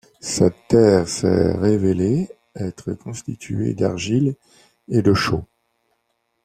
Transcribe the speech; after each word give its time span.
Cette 0.19 0.55
terre 0.67 1.07
s’est 1.07 1.51
révélée 1.59 2.31
être 2.55 2.91
constituée 2.93 3.75
d’argile 3.75 4.33
et 4.89 5.03
de 5.03 5.13
chaux. 5.13 5.45